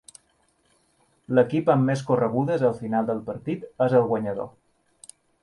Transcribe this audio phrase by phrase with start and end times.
[1.39, 4.51] L'equip amb més corregudes al final del partit és el guanyador.